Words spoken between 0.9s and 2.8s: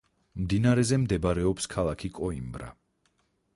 მდებარეობს ქალაქი კოიმბრა.